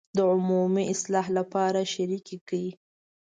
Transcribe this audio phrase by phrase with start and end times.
[0.17, 2.69] د عمومي اصلاح لپاره شریکې کړي.